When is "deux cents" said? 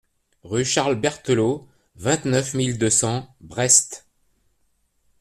2.79-3.35